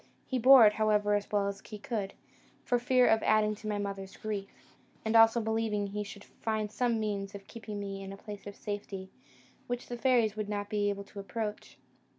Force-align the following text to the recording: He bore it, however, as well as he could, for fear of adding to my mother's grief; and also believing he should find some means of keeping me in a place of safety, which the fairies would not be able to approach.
He 0.25 0.39
bore 0.39 0.65
it, 0.65 0.73
however, 0.73 1.13
as 1.13 1.31
well 1.31 1.47
as 1.47 1.61
he 1.63 1.77
could, 1.77 2.15
for 2.65 2.79
fear 2.79 3.05
of 3.07 3.21
adding 3.21 3.53
to 3.53 3.67
my 3.67 3.77
mother's 3.77 4.17
grief; 4.17 4.49
and 5.05 5.15
also 5.15 5.39
believing 5.39 5.85
he 5.85 6.03
should 6.03 6.23
find 6.23 6.71
some 6.71 6.99
means 6.99 7.35
of 7.35 7.45
keeping 7.45 7.79
me 7.79 8.01
in 8.01 8.11
a 8.11 8.17
place 8.17 8.47
of 8.47 8.55
safety, 8.55 9.11
which 9.67 9.89
the 9.89 9.97
fairies 9.97 10.35
would 10.35 10.49
not 10.49 10.71
be 10.71 10.89
able 10.89 11.03
to 11.03 11.19
approach. 11.19 11.77